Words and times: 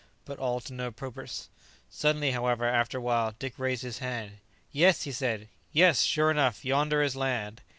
But 0.25 0.39
all 0.39 0.59
to 0.61 0.73
no 0.73 0.89
purpose. 0.91 1.47
Suddenly, 1.91 2.31
however, 2.31 2.65
after 2.65 2.97
a 2.97 3.01
while, 3.01 3.35
Dick 3.37 3.59
raised 3.59 3.83
his 3.83 3.99
hand. 3.99 4.37
"Yes!" 4.71 5.03
he 5.03 5.11
said; 5.11 5.47
"yes; 5.71 6.01
sure 6.01 6.31
enough, 6.31 6.65
yonder 6.65 7.03
is 7.03 7.15
land." 7.15 7.61